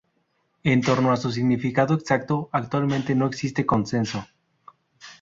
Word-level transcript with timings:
En 0.63 0.81
torno 0.81 1.11
a 1.11 1.15
su 1.17 1.31
significado 1.31 1.93
exacto 1.93 2.49
actualmente 2.53 3.13
no 3.13 3.27
existe 3.27 3.67
consenso. 3.67 4.25